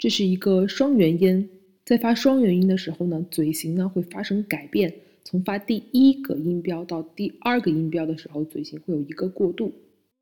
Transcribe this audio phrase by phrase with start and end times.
[0.00, 1.46] 这是一个双元音，
[1.84, 4.94] 在发双元音的时候呢，嘴型呢会发生改变。
[5.24, 9.70] 从发第一个音标到第二个音标的时候，嘴型会有一个过渡。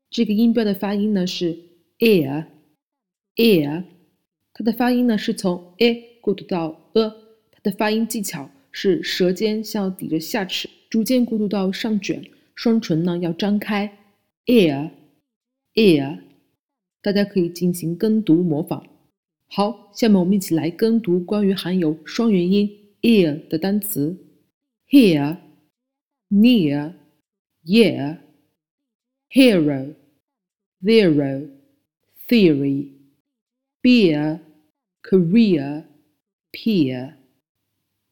[0.09, 1.57] 这个音标的发音呢是
[1.99, 3.85] air，air，
[4.53, 7.09] 它的发音呢是从 a 过渡到 a，
[7.49, 12.21] 它的发音技巧是舌尖像抵着下齿，逐渐过渡到上卷，
[12.53, 13.97] 双唇呢要张开
[14.45, 16.19] ，air，air，
[17.01, 18.85] 大家可以进行跟读模仿。
[19.51, 22.69] 好，下面我们一起来跟读关于含有双元音
[23.01, 24.15] ear 的单词
[24.87, 25.37] ：here、
[26.29, 26.93] near、
[27.65, 28.19] year、
[29.31, 29.95] hero、
[30.83, 31.49] zero、
[32.27, 32.91] theory、
[33.81, 34.39] beer、
[35.01, 35.85] career、
[36.51, 37.15] peer、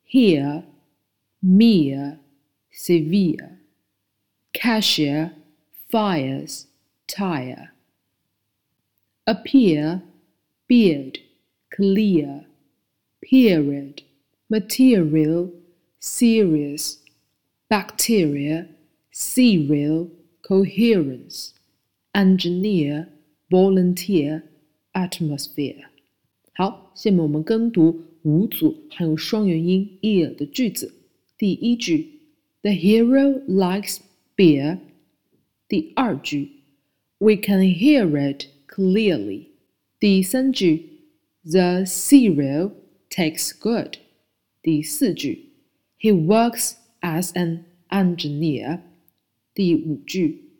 [0.10, 0.64] here、
[1.40, 2.18] mere、
[2.74, 3.60] severe、
[4.54, 5.34] cashier、
[5.88, 6.64] fires、
[7.08, 7.70] tire、
[9.26, 10.02] appear、
[10.68, 11.27] beard。
[11.77, 12.45] clear,
[13.21, 14.03] period,
[14.49, 15.51] material,
[16.01, 16.99] serious,
[17.69, 18.67] bacteria,
[19.11, 20.09] serial,
[20.43, 21.53] coherence,
[22.15, 23.09] engineer,
[23.51, 24.43] volunteer,
[24.93, 25.85] atmosphere。
[26.55, 30.93] 好，下面我们跟读五组含有双元音 ear 的句子。
[31.39, 32.21] 第一句，
[32.61, 33.99] The hero likes
[34.37, 34.79] beer。
[35.69, 36.51] 第二句，
[37.19, 39.47] We can hear it clearly。
[39.99, 40.96] 第三句
[41.47, 42.73] the cereal
[43.11, 43.99] tastes good.
[44.63, 45.51] 第四句，
[45.99, 48.81] He works as an engineer.
[49.55, 50.51] 第五句，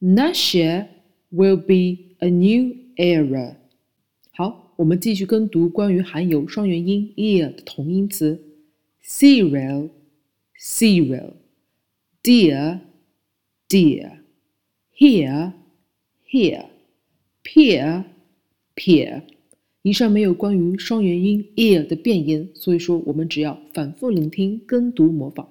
[0.00, 0.88] Next year
[1.30, 3.56] will be a new era.
[4.32, 8.42] 好，我们继续跟读关于含有双元音 ear 的同音词：
[9.04, 9.90] cereal,
[10.58, 11.34] cereal,
[12.22, 12.80] dear,
[13.68, 14.20] dear,
[14.96, 15.52] here,
[16.28, 16.66] here,
[17.44, 18.04] peer,
[18.74, 19.22] peer。
[19.85, 25.47] 以上没有关于双元音 ear 的变音，所以说我们只要反复聆听、跟读、模仿。